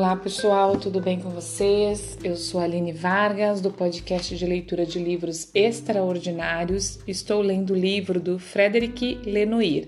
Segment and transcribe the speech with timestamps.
[0.00, 2.16] Olá pessoal, tudo bem com vocês?
[2.24, 7.00] Eu sou Aline Vargas, do podcast de leitura de livros extraordinários.
[7.06, 9.86] Estou lendo o livro do Frederic Lenoir,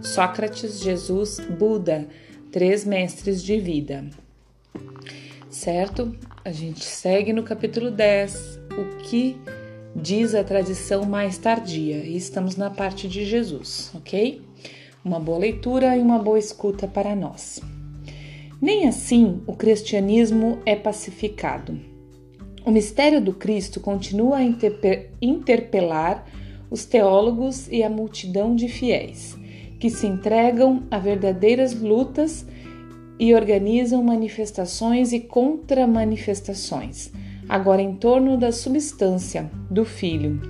[0.00, 2.08] Sócrates, Jesus, Buda,
[2.50, 4.04] Três Mestres de Vida.
[5.48, 6.12] Certo?
[6.44, 9.36] A gente segue no capítulo 10, o que
[9.94, 14.42] diz a tradição mais tardia, e estamos na parte de Jesus, ok?
[15.04, 17.62] Uma boa leitura e uma boa escuta para nós.
[18.62, 21.76] Nem assim o cristianismo é pacificado.
[22.64, 24.42] O mistério do Cristo continua a
[25.20, 26.24] interpelar
[26.70, 29.36] os teólogos e a multidão de fiéis,
[29.80, 32.46] que se entregam a verdadeiras lutas
[33.18, 37.10] e organizam manifestações e contra-manifestações,
[37.48, 40.40] agora em torno da substância do Filho.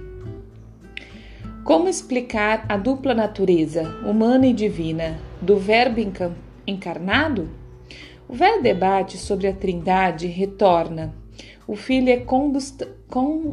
[1.64, 5.98] Como explicar a dupla natureza, humana e divina, do Verbo
[6.66, 7.61] encarnado?
[8.33, 11.14] O velho debate sobre a Trindade retorna.
[11.69, 12.25] O filho é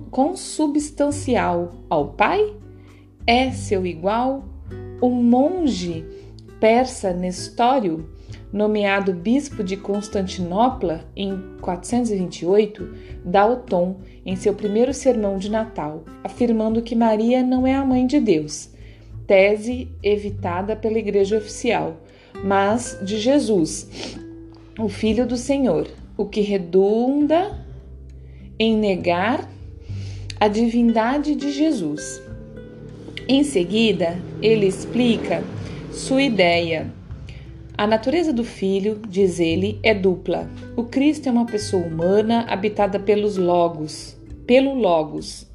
[0.09, 2.55] consubstancial ao pai?
[3.27, 4.45] É seu igual?
[5.01, 6.05] O monge
[6.61, 8.09] persa Nestório,
[8.53, 12.89] nomeado bispo de Constantinopla em 428,
[13.25, 17.83] dá o tom em seu primeiro sermão de Natal, afirmando que Maria não é a
[17.83, 18.73] mãe de Deus,
[19.27, 21.97] tese evitada pela Igreja oficial,
[22.45, 24.28] mas de Jesus,
[24.79, 27.59] o Filho do Senhor, o que redunda
[28.57, 29.49] em negar
[30.39, 32.21] a divindade de Jesus.
[33.27, 35.43] Em seguida, ele explica
[35.91, 36.91] sua ideia.
[37.77, 40.49] A natureza do Filho, diz ele, é dupla.
[40.77, 45.45] O Cristo é uma pessoa humana habitada pelos Logos, pelo Logos.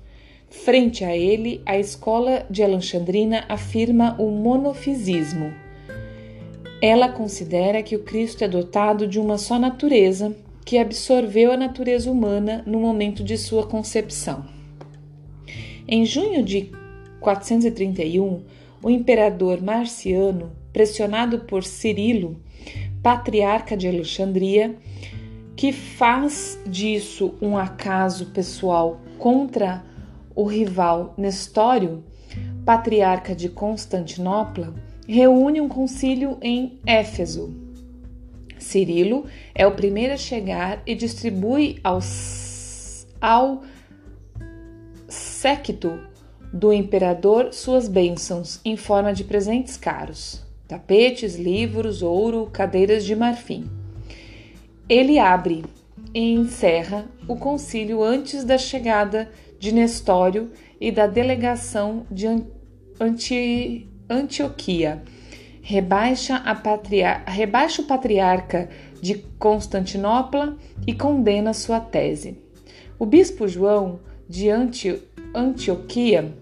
[0.50, 5.64] Frente a ele, a escola de Alexandrina afirma o monofisismo
[6.86, 10.36] ela considera que o Cristo é dotado de uma só natureza,
[10.67, 14.45] que absorveu a natureza humana no momento de sua concepção.
[15.89, 16.70] Em junho de
[17.20, 18.42] 431,
[18.83, 22.36] o imperador Marciano, pressionado por Cirilo,
[23.02, 24.77] patriarca de Alexandria,
[25.56, 29.83] que faz disso um acaso pessoal contra
[30.34, 32.05] o rival Nestório,
[32.62, 34.74] patriarca de Constantinopla,
[35.07, 37.55] reúne um concílio em Éfeso.
[38.59, 43.63] Cirilo é o primeiro a chegar e distribui aos, ao
[45.09, 45.98] séquito
[46.53, 53.69] do imperador suas bênçãos em forma de presentes caros: tapetes, livros, ouro, cadeiras de marfim.
[54.89, 55.65] Ele abre
[56.15, 60.51] e encerra o concílio antes da chegada de Nestório
[60.81, 62.27] e da delegação de
[63.01, 65.03] Anti Antioquia.
[65.63, 66.42] Rebaixa,
[67.27, 68.69] rebaixa o patriarca
[69.01, 70.57] de Constantinopla
[70.87, 72.37] e condena sua tese.
[72.98, 75.03] O bispo João de Anti...
[75.35, 76.33] Antioquia,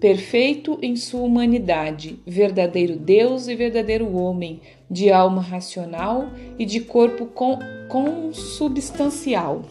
[0.00, 4.60] perfeito em sua humanidade, verdadeiro Deus e verdadeiro homem,
[4.90, 6.28] de alma racional
[6.58, 7.28] e de corpo
[7.88, 9.62] consubstancial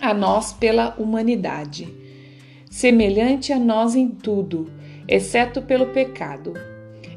[0.00, 1.88] a nós pela humanidade,
[2.70, 4.70] semelhante a nós em tudo,
[5.06, 6.54] exceto pelo pecado.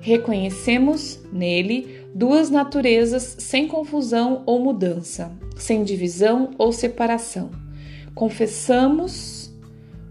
[0.01, 7.49] Reconhecemos nele duas naturezas sem confusão ou mudança, sem divisão ou separação.
[8.13, 9.51] Confessamos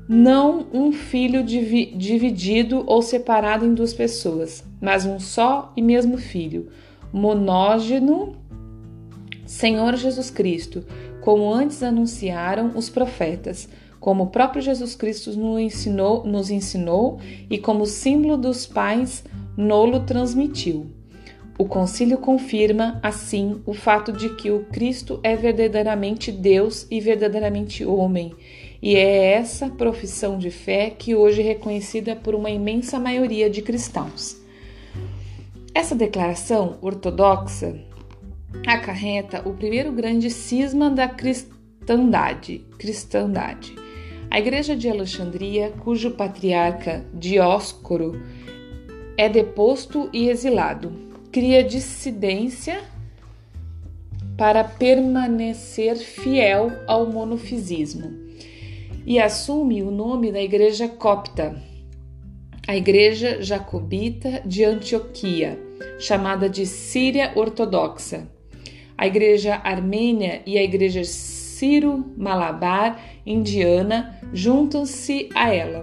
[0.08, 6.16] não um filho divi dividido ou separado em duas pessoas, mas um só e mesmo
[6.18, 6.68] filho,
[7.12, 8.36] monógeno,
[9.46, 10.84] Senhor Jesus Cristo,
[11.22, 17.56] como antes anunciaram os profetas, como o próprio Jesus Cristo nos ensinou, nos ensinou e
[17.56, 19.24] como símbolo dos pais
[19.56, 20.90] nolo transmitiu.
[21.56, 27.84] O concílio confirma, assim, o fato de que o Cristo é verdadeiramente Deus e verdadeiramente
[27.84, 28.34] homem,
[28.82, 33.62] e é essa profissão de fé que hoje é reconhecida por uma imensa maioria de
[33.62, 34.36] cristãos.
[35.72, 37.76] Essa declaração ortodoxa
[38.66, 42.64] acarreta o primeiro grande cisma da cristandade.
[42.78, 43.74] cristandade.
[44.30, 48.22] A Igreja de Alexandria, cujo patriarca Dióscoro
[49.16, 50.92] é deposto e exilado,
[51.30, 52.80] cria dissidência
[54.36, 58.22] para permanecer fiel ao monofisismo
[59.04, 61.54] e assume o nome da Igreja Copta,
[62.66, 65.58] a Igreja Jacobita de Antioquia,
[65.98, 68.31] chamada de Síria Ortodoxa,
[68.96, 75.82] a Igreja Armênia e a Igreja Ciro-Malabar Indiana juntam-se a ela.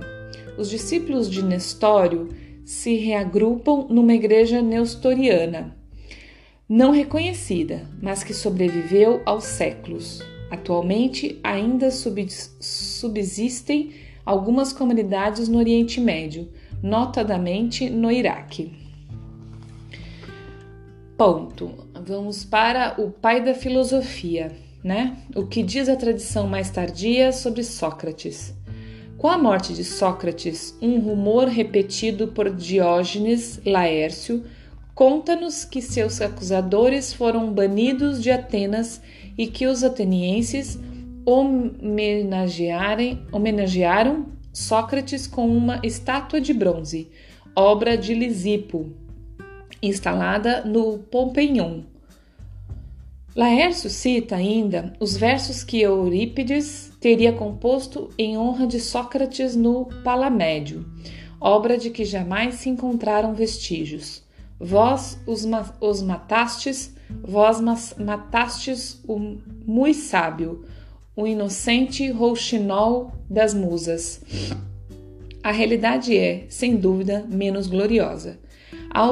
[0.58, 2.30] Os discípulos de Nestório
[2.66, 5.76] se reagrupam numa igreja nestoriana,
[6.68, 10.22] não reconhecida, mas que sobreviveu aos séculos.
[10.52, 11.90] Atualmente ainda
[12.60, 13.92] subsistem
[14.24, 16.48] algumas comunidades no Oriente Médio,
[16.84, 18.72] notadamente no Iraque.
[21.18, 21.89] Ponto.
[22.06, 25.18] Vamos para o pai da filosofia, né?
[25.36, 28.54] O que diz a tradição mais tardia sobre Sócrates.
[29.18, 34.46] Com a morte de Sócrates, um rumor repetido por Diógenes Laércio
[34.96, 39.02] conta-nos que seus acusadores foram banidos de Atenas
[39.38, 40.80] e que os atenienses
[43.32, 47.10] homenagearam Sócrates com uma estátua de bronze,
[47.56, 48.90] obra de Lisipo,
[49.82, 51.82] instalada no Pompeion.
[53.36, 60.86] Laércio cita ainda os versos que Eurípides teria composto em honra de Sócrates no Palamédio,
[61.40, 64.24] obra de que jamais se encontraram vestígios.
[64.60, 66.94] Vós os, ma os matastes,
[67.24, 67.62] vós
[67.98, 69.18] matastes o
[69.66, 70.66] muito sábio,
[71.16, 74.22] o inocente rouxinol das musas.
[75.42, 78.40] A realidade é, sem dúvida, menos gloriosa.
[78.90, 79.10] A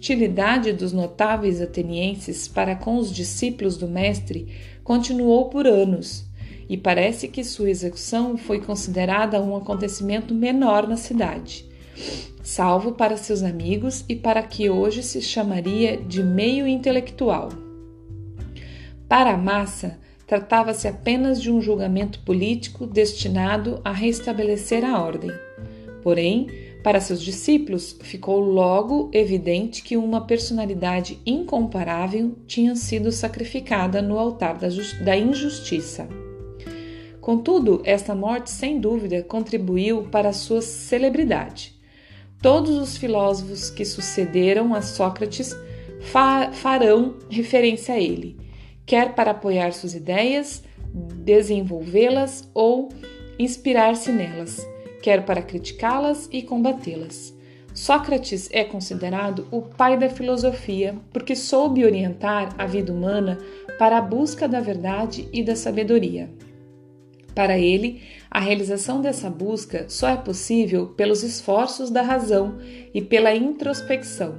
[0.00, 4.48] hostilidade dos notáveis atenienses para com os discípulos do mestre
[4.82, 6.24] continuou por anos,
[6.70, 11.66] e parece que sua execução foi considerada um acontecimento menor na cidade,
[12.42, 17.50] salvo para seus amigos e para que hoje se chamaria de meio intelectual.
[19.06, 25.30] Para a massa, tratava-se apenas de um julgamento político destinado a restabelecer a ordem.
[26.02, 34.18] Porém, para seus discípulos, ficou logo evidente que uma personalidade incomparável tinha sido sacrificada no
[34.18, 34.68] altar da,
[35.04, 36.08] da injustiça.
[37.20, 41.78] Contudo, esta morte sem dúvida contribuiu para sua celebridade.
[42.40, 45.54] Todos os filósofos que sucederam a Sócrates
[46.00, 48.40] fa farão referência a ele
[48.90, 52.88] quer para apoiar suas ideias, desenvolvê-las ou
[53.38, 54.66] inspirar-se nelas,
[55.02, 57.34] quer para criticá-las e combatê-las.
[57.74, 63.38] Sócrates é considerado o pai da filosofia porque soube orientar a vida humana
[63.78, 66.28] para a busca da verdade e da sabedoria.
[67.34, 72.58] Para ele, a realização dessa busca só é possível pelos esforços da razão
[72.92, 74.34] e pela introspecção.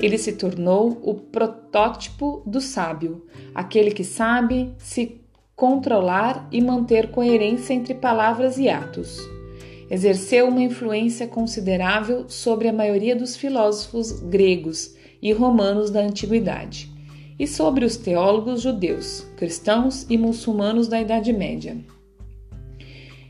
[0.00, 5.20] Ele se tornou o protótipo do sábio, aquele que sabe se
[5.56, 9.18] controlar e manter coerência entre palavras e atos.
[9.90, 16.88] Exerceu uma influência considerável sobre a maioria dos filósofos gregos e romanos da antiguidade
[17.36, 21.76] e sobre os teólogos judeus, cristãos e muçulmanos da Idade Média.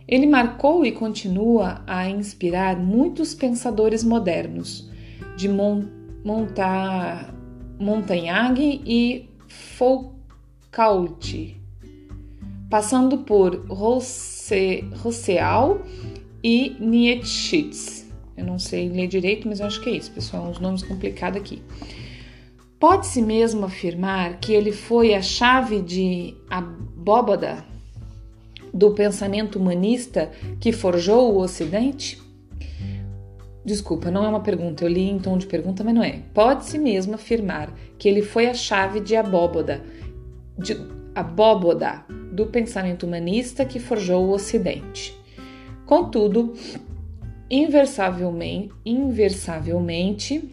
[0.07, 4.91] Ele marcou e continua a inspirar muitos pensadores modernos,
[5.37, 5.89] de Mont
[6.25, 7.33] Monta,
[8.85, 11.57] e Foucault,
[12.69, 15.81] passando por Rousseau
[16.43, 17.71] e Nietzsche.
[18.37, 21.63] Eu não sei ler direito, mas acho que é isso, pessoal, uns nomes complicados aqui.
[22.79, 27.63] Pode-se mesmo afirmar que ele foi a chave de abóbada
[28.73, 32.19] do pensamento humanista que forjou o Ocidente?
[33.63, 36.23] Desculpa, não é uma pergunta, eu li em tom de pergunta, mas não é.
[36.33, 39.85] Pode-se mesmo afirmar que ele foi a chave de abóboda,
[40.57, 40.75] de
[41.15, 45.20] abóboda do pensamento humanista que forjou o Ocidente.
[45.91, 46.55] Contudo,
[47.51, 50.49] inversavelmente,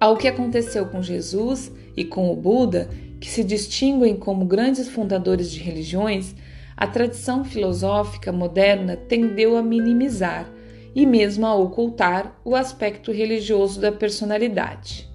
[0.00, 2.88] ao que aconteceu com Jesus e com o Buda,
[3.20, 6.34] que se distinguem como grandes fundadores de religiões,
[6.74, 10.50] a tradição filosófica moderna tendeu a minimizar
[10.94, 15.06] e mesmo a ocultar o aspecto religioso da personalidade.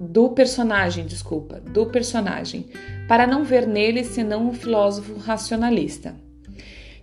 [0.00, 2.66] Do personagem, desculpa, do personagem,
[3.06, 6.25] para não ver nele senão um filósofo racionalista.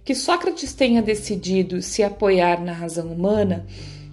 [0.04, 3.66] Que Sócrates tenha decidido se apoiar na razão humana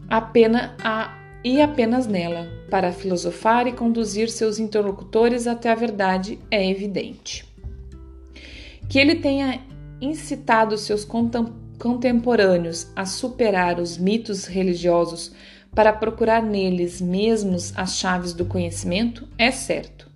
[0.08, 6.68] apenas a, e apenas nela, para filosofar e conduzir seus interlocutores até a verdade, é
[6.68, 7.44] evidente.
[8.88, 9.60] Que ele tenha
[10.00, 11.06] incitado seus
[11.78, 15.32] contemporâneos a superar os mitos religiosos
[15.74, 20.10] para procurar neles mesmos as chaves do conhecimento é certo,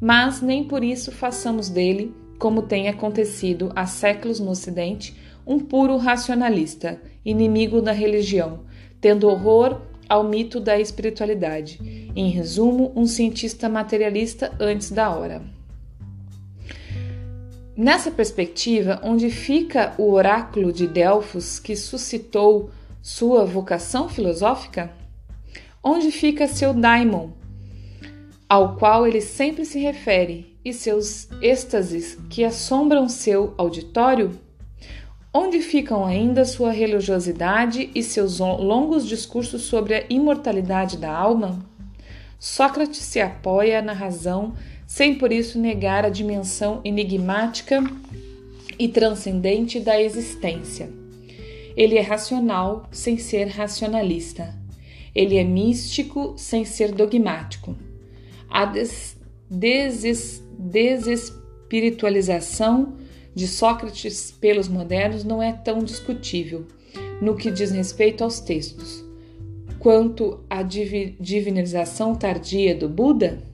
[0.00, 5.14] mas nem por isso façamos dele, como tem acontecido há séculos no Ocidente,
[5.46, 8.60] um puro racionalista, inimigo da religião,
[8.98, 11.78] tendo horror ao mito da espiritualidade.
[12.16, 15.42] Em resumo, um cientista materialista antes da hora.
[17.76, 22.70] Nessa perspectiva, onde fica o oráculo de Delfos que suscitou
[23.02, 24.90] sua vocação filosófica?
[25.84, 27.30] Onde fica seu daimon,
[28.48, 34.38] ao qual ele sempre se refere, e seus êxtases que assombram seu auditório?
[35.32, 41.64] Onde ficam ainda sua religiosidade e seus longos discursos sobre a imortalidade da alma?
[42.38, 44.54] Sócrates se apoia na razão
[44.86, 47.80] sem por isso negar a dimensão enigmática
[48.76, 50.90] e transcendente da existência.
[51.76, 54.52] Ele é racional sem ser racionalista.
[55.14, 57.76] Ele é místico sem ser dogmático.
[58.48, 58.64] A
[59.50, 62.96] deses desespiritualização
[63.34, 66.66] de Sócrates pelos modernos não é tão discutível
[67.20, 69.04] no que diz respeito aos textos,
[69.78, 73.50] quanto à divinização tardia do Buda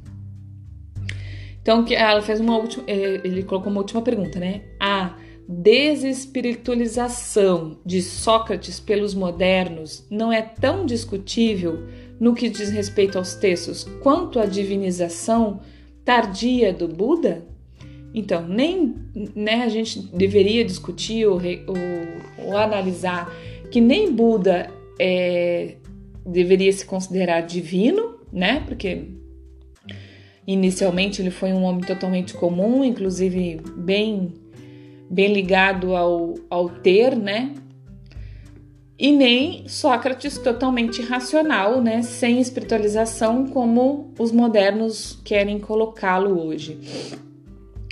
[1.66, 4.62] então, ela fez uma última, é, ele colocou uma última pergunta, né?
[4.78, 5.16] A
[5.48, 11.88] desespiritualização de Sócrates pelos modernos não é tão discutível
[12.20, 15.58] no que diz respeito aos textos quanto a divinização
[16.06, 17.44] tardia do Buda?
[18.14, 18.94] Então, nem
[19.34, 21.34] né, a gente deveria discutir ou,
[21.66, 23.30] ou, ou analisar
[23.70, 25.74] que nem Buda é,
[26.24, 28.64] deveria se considerar divino, né?
[28.66, 29.04] Porque
[30.46, 34.32] Inicialmente ele foi um homem totalmente comum, inclusive bem
[35.10, 37.52] bem ligado ao, ao ter, né?
[38.98, 42.02] E nem Sócrates totalmente racional, né?
[42.02, 46.78] Sem espiritualização, como os modernos querem colocá-lo hoje.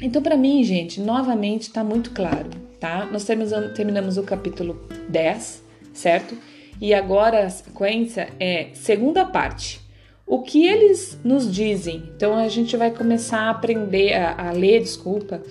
[0.03, 3.07] Então, para mim, gente, novamente está muito claro, tá?
[3.13, 6.37] Nós terminamos, o capítulo 10, certo?
[6.81, 9.85] E agora a sequência é segunda parte
[10.27, 12.03] o que eles nos dizem.
[12.17, 15.43] Então a gente vai começar a aprender a, a ler, desculpa,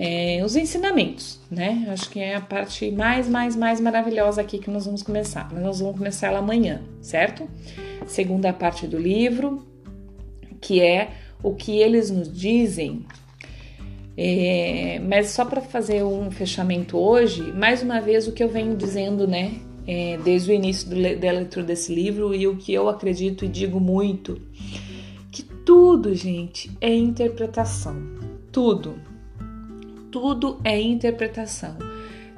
[0.00, 1.86] é, os ensinamentos, né?
[1.90, 5.52] Acho que é a parte mais, mais, mais maravilhosa aqui que nós vamos começar.
[5.52, 7.48] Nós vamos começar ela amanhã, certo?
[8.06, 9.66] Segunda parte do livro,
[10.60, 11.10] que é
[11.42, 13.04] o que eles nos dizem.
[14.16, 18.76] É, mas só para fazer um fechamento hoje, mais uma vez o que eu venho
[18.76, 19.60] dizendo, né?
[19.88, 23.48] é, desde o início do, da leitura desse livro e o que eu acredito e
[23.48, 24.38] digo muito,
[25.32, 27.96] que tudo, gente, é interpretação.
[28.52, 29.07] Tudo.
[30.20, 31.76] Tudo é interpretação.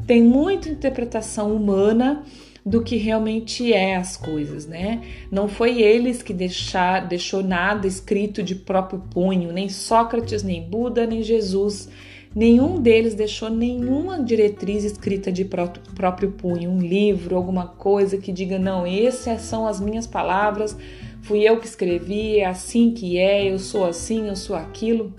[0.07, 2.23] Tem muita interpretação humana
[2.65, 5.01] do que realmente é as coisas, né?
[5.31, 11.07] Não foi eles que deixar, deixou nada escrito de próprio punho, nem Sócrates, nem Buda,
[11.07, 11.89] nem Jesus
[12.35, 18.57] Nenhum deles deixou nenhuma diretriz escrita de próprio punho, um livro, alguma coisa que diga:
[18.57, 20.77] não, essas são as minhas palavras,
[21.23, 25.13] fui eu que escrevi, é assim que é, eu sou assim, eu sou aquilo.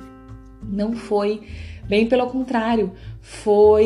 [0.63, 1.41] Não foi.
[1.91, 3.83] Bem pelo contrário, foi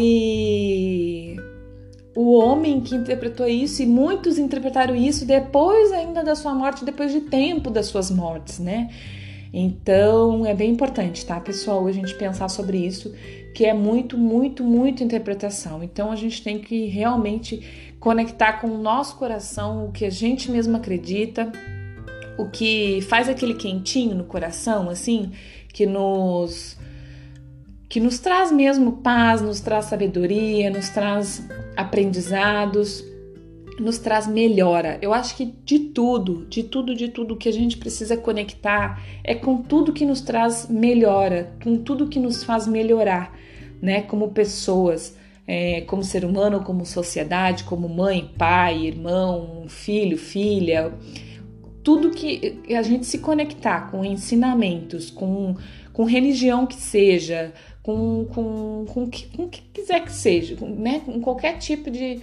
[2.15, 7.11] o homem que interpretou isso e muitos interpretaram isso depois ainda da sua morte, depois
[7.11, 8.91] de tempo das suas mortes, né?
[9.51, 13.11] Então é bem importante, tá, pessoal, a gente pensar sobre isso,
[13.55, 15.81] que é muito, muito, muito interpretação.
[15.81, 20.51] Então a gente tem que realmente conectar com o nosso coração, o que a gente
[20.51, 21.51] mesmo acredita,
[22.37, 25.31] o que faz aquele quentinho no coração, assim,
[25.73, 26.77] que nos
[27.95, 31.47] que nos traz mesmo paz, nos traz sabedoria, nos traz
[31.77, 33.05] aprendizados
[33.79, 34.97] nos traz melhora.
[35.01, 39.33] Eu acho que de tudo, de tudo, de tudo que a gente precisa conectar é
[39.33, 43.33] com tudo que nos traz melhora, com tudo que nos faz melhorar,
[43.81, 44.01] né?
[44.01, 50.93] Como pessoas, é, como ser humano, como sociedade, como mãe, pai, irmão, filho, filha.
[51.81, 55.55] Tudo que a gente se conectar com ensinamentos, com,
[55.93, 57.53] com religião que seja,
[57.85, 61.03] com, com, com, que, com que quiser que seja, né?
[61.05, 62.19] com qualquer tipo de,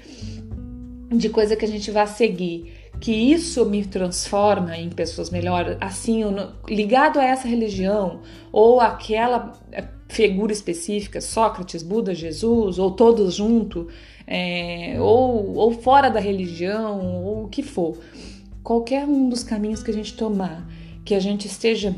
[1.09, 6.25] de coisa que a gente vai seguir, que isso me transforma em pessoas melhores, assim,
[6.69, 13.87] ligado a essa religião ou aquela é, figura específica, Sócrates, Buda, Jesus, ou todos junto,
[14.27, 17.99] é, ou, ou fora da religião, ou o que for.
[18.65, 20.69] Qualquer um dos caminhos que a gente tomar,
[21.05, 21.95] que a gente esteja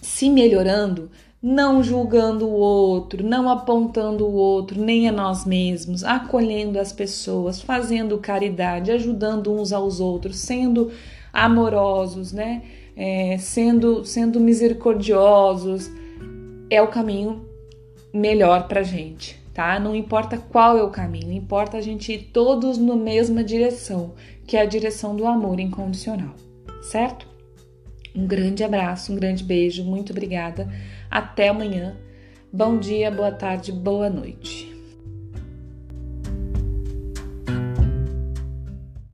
[0.00, 1.10] se melhorando,
[1.46, 7.62] não julgando o outro, não apontando o outro, nem a nós mesmos, acolhendo as pessoas,
[7.62, 10.90] fazendo caridade, ajudando uns aos outros, sendo
[11.32, 12.64] amorosos, né?
[12.96, 15.88] É, sendo, sendo misericordiosos,
[16.68, 17.46] é o caminho
[18.12, 19.78] melhor para gente, tá?
[19.78, 24.14] Não importa qual é o caminho, importa a gente ir todos na mesma direção,
[24.48, 26.34] que é a direção do amor incondicional,
[26.82, 27.36] certo?
[28.16, 30.68] Um grande abraço, um grande beijo, muito obrigada.
[31.10, 31.96] Até amanhã.
[32.52, 34.75] Bom dia, boa tarde, boa noite.